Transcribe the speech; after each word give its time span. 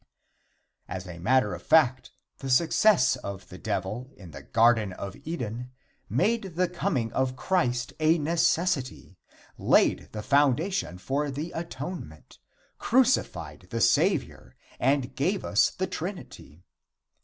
As 0.87 1.05
a 1.05 1.19
matter 1.19 1.53
of 1.53 1.61
fact, 1.61 2.09
the 2.39 2.49
success 2.49 3.17
of 3.17 3.49
the 3.49 3.59
Devil 3.59 4.09
in 4.17 4.31
the 4.31 4.41
Garden 4.41 4.93
of 4.93 5.15
Eden 5.25 5.69
made 6.09 6.55
the 6.55 6.67
coming 6.67 7.13
of 7.13 7.35
Christ 7.35 7.93
a 7.99 8.17
necessity, 8.17 9.19
laid 9.59 10.09
the 10.11 10.23
foundation 10.23 10.97
for 10.97 11.29
the 11.29 11.51
atonement, 11.51 12.39
crucified 12.79 13.67
the 13.69 13.79
Savior 13.79 14.55
and 14.79 15.15
gave 15.15 15.45
us 15.45 15.69
the 15.69 15.85
Trinity. 15.85 16.63